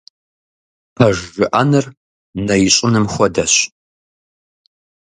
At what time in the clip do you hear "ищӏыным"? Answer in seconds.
2.67-3.05